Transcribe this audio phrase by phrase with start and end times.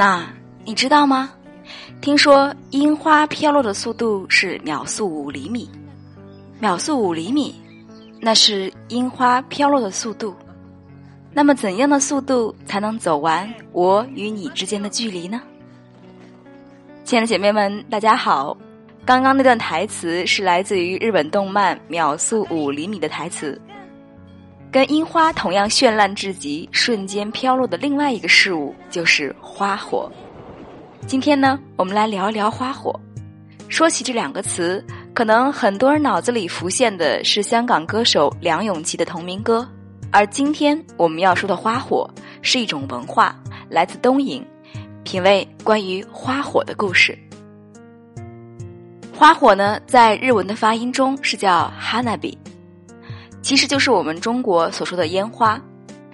[0.00, 0.26] 那
[0.64, 1.30] 你知道吗？
[2.00, 5.68] 听说樱花飘落的速度是秒速五厘米，
[6.58, 7.54] 秒速五厘米，
[8.18, 10.34] 那是樱花飘落的速度。
[11.34, 15.42] 那么，怎样的速度才能走完我与你之间的距离呢？
[17.04, 18.56] 亲爱的姐妹们，大家好。
[19.04, 23.60] 刚刚那段台词是来自于日本动漫《秒速五厘米》的台词。
[24.72, 30.10] 跟樱花同样绚烂至极、瞬间飘落的另外一个事物就是花火。
[31.08, 32.94] 今天呢，我们来聊一聊花火。
[33.68, 39.68] 说起这两个词，可能很多人脑子里浮现的是香港歌手梁咏琪的同名歌。
[40.12, 42.08] 而今天我们要说的花火
[42.40, 43.34] 是一种文化，
[43.68, 44.40] 来自东瀛，
[45.02, 47.18] 品味关于花火的故事。
[49.12, 52.36] 花火呢，在日文的发音中是叫 hanabi，
[53.42, 55.60] 其实就是我们中国所说的烟花。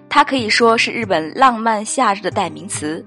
[0.09, 3.05] 它可以说是日本浪漫夏日的代名词。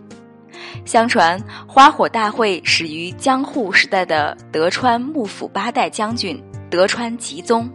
[0.85, 7.69] 相传，花火大会始于江户时代的德川幕府八代将军德川吉宗。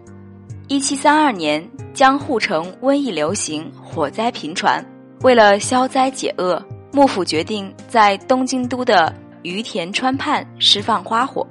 [0.69, 4.85] 一七三二年，江户城瘟疫流行，火灾频传。
[5.23, 11.47] 为了消灾解厄，幕府决定在东京都的于田川畔释放花火。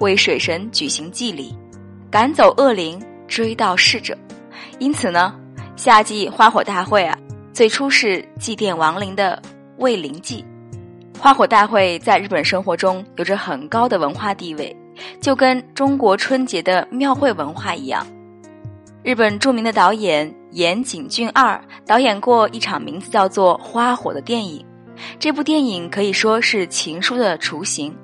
[0.00, 1.54] 为水神举行祭礼，
[2.10, 4.16] 赶走恶灵，追悼逝者。
[4.78, 5.34] 因此呢，
[5.76, 7.18] 夏季花火大会啊，
[7.52, 9.40] 最初是祭奠亡灵的
[9.78, 10.44] 慰灵祭。
[11.18, 14.76] 花火大会在日本生活中有着很高的文化地位，
[15.20, 18.06] 就跟中国春节的庙会文化一样。
[19.02, 24.64] 日本著名的导演岩井俊二导演过一场名字叫做《花火》的电影，
[25.18, 27.96] 这部电影可以说是情书的雏形。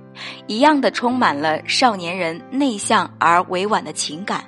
[0.47, 4.44] 一样的充满了少年人内向而委婉的情感，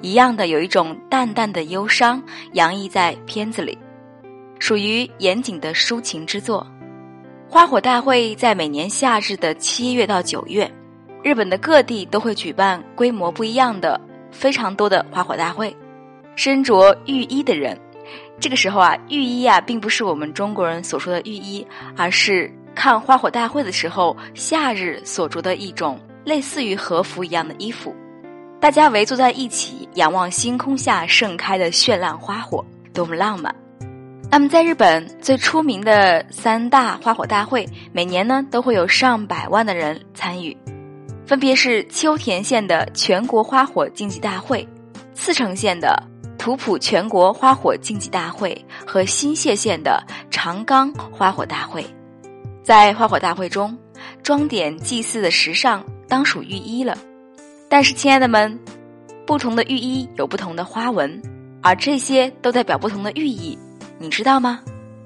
[0.00, 3.76] 一样的有一种淡淡的忧伤洋溢在片子里，
[4.58, 6.66] 属于严谨的抒情之作。
[7.48, 10.70] 花火大会在每年夏日的七月到九月，
[11.22, 15.76] 日本的各地都会举办规模不一样的非常多的花火大会。
[16.34, 17.78] 身着浴衣的人，
[18.40, 22.50] 这个时候啊，浴衣啊并不是我们中国人所说的浴衣，而是。
[22.74, 27.94] 看花火大会的时候，夏日所着的一种类似于和服一样的衣服，
[28.60, 33.54] 大家围坐在一起，仰望星空下盛开的绚烂花火，多么浪漫！
[34.30, 40.56] 那么，在日本最出名的三大花火大会，每年呢都会有上百万的人参与，
[41.26, 44.66] 分别是秋田县的全国花火竞技大会、
[45.14, 46.02] 茨城县的
[46.38, 51.84] 土浦全国花火竞技大会和新泻县的长冈花火大会。
[52.62, 53.76] 在花火大会中，
[54.22, 56.96] 装点祭祀的时尚当属浴衣了。
[57.68, 58.58] 但是，亲爱的们，
[59.26, 61.20] 不同的浴衣有不同的花纹，
[61.60, 63.58] 而这些都代表不同的寓意，
[63.98, 64.60] 你知道吗？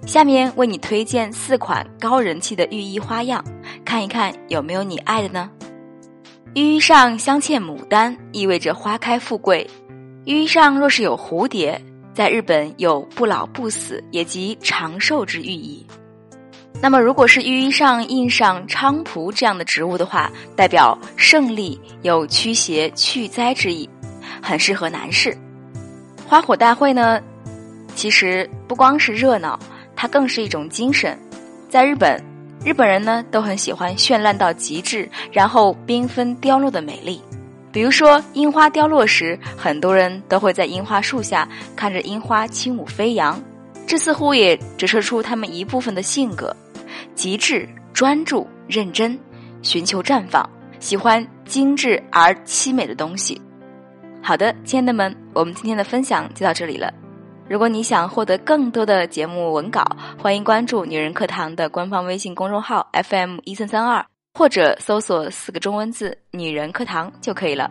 [0.06, 3.44] 下面为你推荐四款高人气的浴衣花样，
[3.84, 5.50] 看一看有没有你爱的呢？
[6.54, 9.66] 浴衣上镶嵌牡丹，意味着花开富贵；
[10.24, 11.80] 浴衣上若是有蝴蝶，
[12.14, 15.86] 在日本有不老不死，也即长寿之寓意。
[16.82, 23.88] 那么，如果是浴衣上印上菖蒲这样的植物的话，代表胜利，有驱邪去灾之意，
[24.42, 25.36] 很适合男士。
[26.26, 27.20] 花火大会呢，
[27.94, 29.58] 其实不光是热闹，
[29.96, 31.18] 它更是一种精神。
[31.68, 32.22] 在日本，
[32.64, 37.20] 日本人呢都很喜欢绚烂到极致，然后缤纷凋落的美丽。
[37.72, 43.42] 比如说，樱花凋落时，很多人都会在樱花树下看着樱花轻舞飞扬，
[43.86, 46.54] 这似乎也折射出他们一部分的性格。
[47.14, 49.18] 极致、专注、认真，
[49.62, 50.48] 寻求绽放，
[50.78, 53.40] 喜欢精致而凄美的东西。
[54.22, 56.92] 好的，亲爱的们，我们今天的分享就到这里了。
[57.48, 59.84] 如果你想获得更多的节目文稿，
[60.18, 64.04] 欢迎关注女人课堂的官方微信公众号 FM 一三三二，
[64.34, 67.70] 或者搜索四个中文字“女人课堂”就可以了。